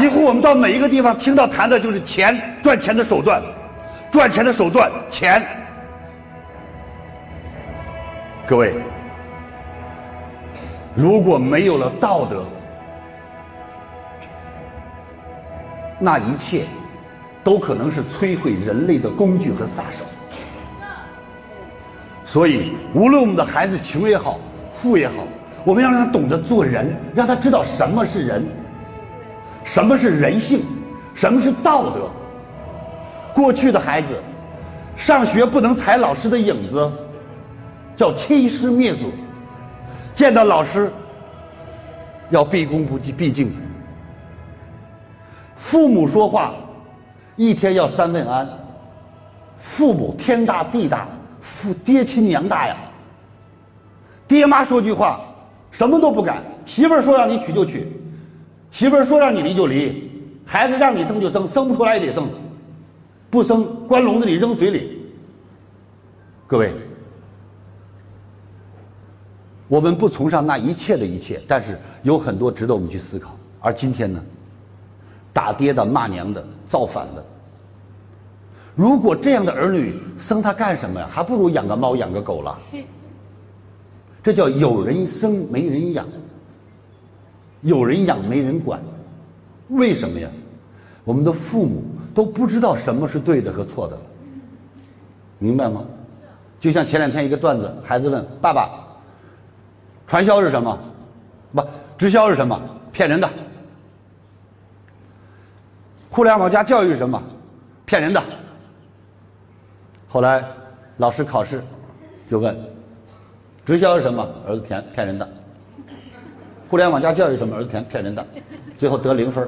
[0.00, 3.42] 几乎我们到每一个地方听到谈的就是钱，赚钱的手段，
[4.10, 5.46] 赚钱的手段，钱。
[8.46, 8.72] 各位，
[10.94, 12.46] 如果没有了道德，
[15.98, 16.64] 那一切
[17.44, 20.06] 都可能是摧毁人类的工具和杀手。
[22.24, 24.40] 所以，无论我们的孩子穷也好，
[24.80, 25.26] 富也好，
[25.62, 28.42] 我们要让他懂得做人，让他知道什么是人，
[29.70, 30.62] 什么是人性，
[31.14, 32.10] 什么是道德。
[33.32, 34.20] 过去的孩子，
[34.96, 36.90] 上学不能踩老师的影子，
[37.96, 39.10] 叫欺师灭祖；
[40.12, 40.90] 见到老师，
[42.30, 43.52] 要毕恭不敬，毕敬。
[45.56, 46.52] 父母说话，
[47.36, 48.48] 一天要三问安。
[49.60, 51.06] 父母天大地大，
[51.40, 52.74] 父爹亲娘大呀。
[54.26, 55.20] 爹妈说句话，
[55.70, 56.42] 什么都不敢。
[56.66, 57.86] 媳妇儿说让你娶就娶，
[58.70, 60.10] 媳妇儿说让你离就离，
[60.44, 62.28] 孩子让你生就生，生不出来也得生，
[63.28, 64.98] 不生关笼子里扔水里。
[66.46, 66.72] 各位，
[69.68, 73.36] 我们不崇尚那一切的一切，但是有很多值得我们去思考。
[73.60, 74.22] 而今天呢？
[75.32, 77.24] 打爹的、骂娘的、造反的，
[78.74, 81.08] 如果这样的儿女生他干什么呀？
[81.08, 82.58] 还不如养个猫、养个狗了。
[84.24, 86.04] 这叫有人生没人养，
[87.62, 88.80] 有人养没人管。
[89.68, 90.28] 为什么呀？
[91.04, 91.82] 我们的父母
[92.14, 94.02] 都不知道什么是对的和错的了，
[95.38, 95.82] 明白吗？
[96.60, 98.70] 就像前两天一个段子，孩子问爸爸
[100.06, 100.78] ：“传销是什么？
[101.54, 101.64] 不，
[101.96, 102.60] 直销是什么？
[102.92, 103.28] 骗人的。”
[106.10, 107.22] 互联网加教育是什么？
[107.86, 108.22] 骗人的。
[110.06, 110.44] 后来
[110.98, 111.62] 老师考试
[112.28, 112.54] 就问：
[113.64, 114.28] 直销是什么？
[114.46, 115.26] 儿子填骗人的。
[116.70, 117.56] 互联网加教育什么？
[117.56, 118.24] 儿子填骗人的。
[118.78, 119.46] 最后得零分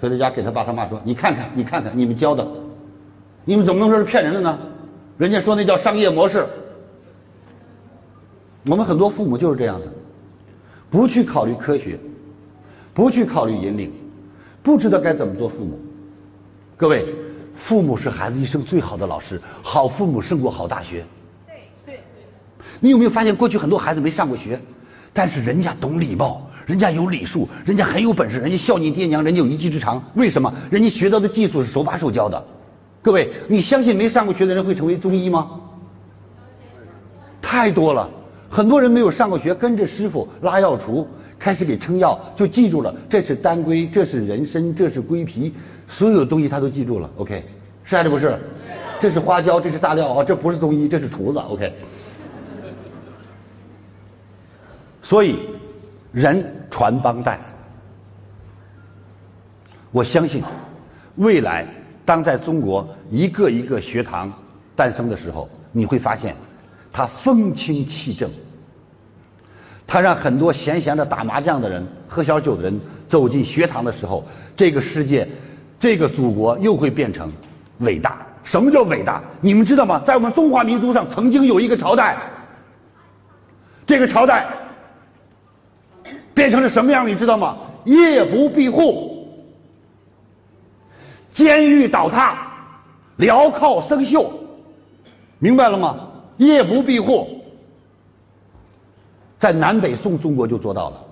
[0.00, 2.48] 回到家给他爸他妈说：“你看看，你看看，你们教的，
[3.44, 4.58] 你们怎么能说是骗人的呢？
[5.18, 6.46] 人家说那叫商业模式。”
[8.66, 9.86] 我们很多父母就是这样的，
[10.88, 11.98] 不去考虑科学，
[12.94, 13.92] 不去考虑引领。
[14.62, 15.78] 不知道该怎么做父母，
[16.74, 17.04] 各位，
[17.54, 21.04] 父母是孩子一生最好的老师，好父母胜过好大学。
[21.46, 22.00] 对对。
[22.80, 24.58] 你有没有发现，过去很多孩子没上过学，
[25.14, 30.02] 但是人家懂礼貌，人家有礼数，人家很有本事，人家孝敬爹娘，人家有一技之长。
[30.14, 30.52] 为什么？
[30.70, 32.44] 人家学到的技术是手把手教的。
[33.00, 35.52] 各位，你相信没上过学的人会成为中医吗？
[37.40, 38.10] 太多了，
[38.50, 41.06] 很多人没有上过学，跟着师傅拉药橱。
[41.36, 45.52] 开始给称药，就记住了，这是当归，这是人参，这是归皮，
[45.86, 47.10] 所有东西他都记住了。
[47.16, 47.44] OK，
[47.82, 48.38] 是还是不是？
[48.98, 51.38] 这是花椒，这是大料啊，这不是中医，这是厨子。
[51.40, 51.70] OK，
[55.04, 55.38] 所以
[56.12, 57.38] 人传帮带，
[59.92, 60.42] 我相信
[61.16, 61.66] 未来
[62.06, 64.32] 当在中国一个一个学堂
[64.74, 66.34] 诞生的时候，你会发现
[66.90, 68.30] 它风清气正。
[69.86, 74.24] 他让很多闲闲的打麻将的人、喝小酒的人走进学堂的时候，
[74.56, 75.28] 这个世界、
[75.78, 77.30] 这个祖国又会变成
[77.80, 78.26] 伟大。
[78.42, 79.22] 什么叫伟大？
[79.42, 80.02] 你们知道吗？
[80.06, 82.16] 在我们中华民族上，曾经有一个朝代，
[83.86, 84.46] 这个朝代
[86.34, 87.06] 变成了什么样？
[87.06, 87.56] 你知道吗？
[87.84, 89.28] 夜不闭户，
[91.32, 92.50] 监狱倒塌，
[93.18, 94.26] 镣铐生锈，
[95.38, 95.96] 明白了吗？
[96.38, 97.40] 夜不闭户。
[99.38, 101.04] 在南北宋中国就做到了，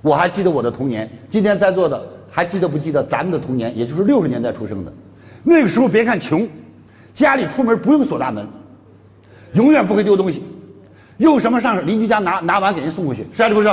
[0.00, 1.10] 我还记得我的童年。
[1.28, 3.76] 今天在座的还记得不记得咱们的童年？
[3.76, 4.92] 也就是六十年代出生的，
[5.42, 6.48] 那个时候别看穷，
[7.12, 8.46] 家里出门不用锁大门，
[9.54, 10.44] 永远不会丢东西，
[11.18, 13.68] 用什么上邻居家拿拿完给人送回去，是还是不是？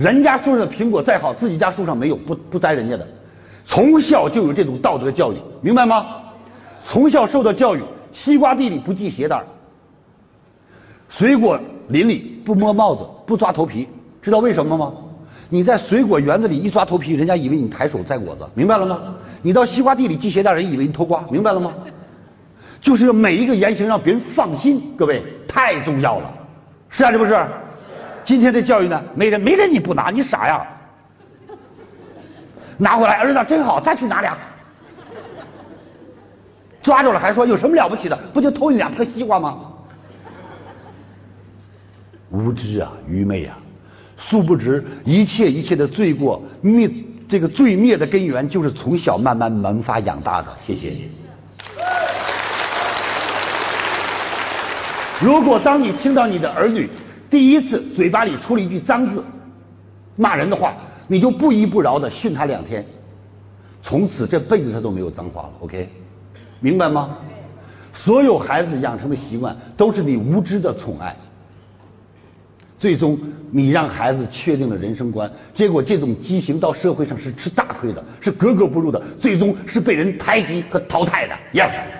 [0.00, 3.06] 人家树上的苹果再好，自己家树上没有，不不摘人家的。
[3.66, 6.06] 从小就有这种道德教育，明白吗？
[6.82, 9.38] 从小受到教育，西瓜地里不系鞋带
[11.10, 11.60] 水果。
[11.88, 13.86] 林里不摸帽子，不抓头皮，
[14.22, 14.90] 知道为什么吗？
[15.50, 19.00] 你在水果园子里一抓头皮，人家以为你抬手摘果子，明白了吗？
[19.42, 21.74] 你到西瓜地里系鞋带，人以为你偷瓜，明白了吗？
[22.80, 26.32] 就是每一个言行让别人放心，各位太重要了，
[26.88, 27.36] 是啊，是不是？
[28.30, 30.64] 今天的教育呢，没人没人你不拿，你傻呀？
[32.78, 34.38] 拿回来，儿子真好，再去拿俩。
[36.80, 38.16] 抓住了还说有什么了不起的？
[38.32, 39.58] 不就偷你两颗西瓜吗？
[42.30, 43.58] 无知啊，愚昧啊！
[44.16, 46.88] 殊不知，一切一切的罪过孽，
[47.28, 50.56] 这个罪孽的根源就是从小慢慢萌发养大的。
[50.64, 50.92] 谢谢。
[55.20, 56.88] 如果当你听到你的儿女
[57.30, 59.22] 第一次嘴巴里出了一句脏字，
[60.16, 60.74] 骂人的话，
[61.06, 62.84] 你就不依不饶的训他两天，
[63.80, 65.50] 从此这辈子他都没有脏话了。
[65.60, 65.88] OK，
[66.58, 67.16] 明白吗？
[67.92, 71.16] 所有孩子养成的习惯都是你无知的宠爱，
[72.78, 73.18] 最终
[73.50, 81.34] 你让孩子确定了人生观，结果这种畸形到社会上是吃大亏的，是格格不入的，最终是被人排挤和淘汰的。
[81.52, 81.99] Yes。